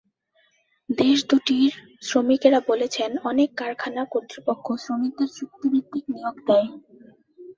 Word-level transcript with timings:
দেশ 0.89 1.17
দুটির 1.29 1.71
শ্রমিকেরা 2.01 2.59
বলেছেন, 2.67 3.11
অনেক 3.23 3.49
কারখানা 3.57 4.01
কর্তৃপক্ষ 4.13 4.65
শ্রমিকদের 4.83 5.29
চুক্তিভিত্তিক 5.37 6.03
নিয়োগ 6.13 6.35
দেয়। 6.47 6.67